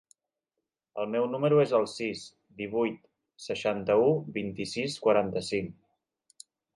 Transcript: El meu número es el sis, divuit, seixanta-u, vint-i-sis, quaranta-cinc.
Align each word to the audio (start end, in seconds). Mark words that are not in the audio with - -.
El 1.01 1.09
meu 1.15 1.25
número 1.33 1.59
es 1.63 1.73
el 1.79 1.83
sis, 1.91 2.23
divuit, 2.61 2.97
seixanta-u, 3.49 4.07
vint-i-sis, 4.39 4.97
quaranta-cinc. 5.05 6.49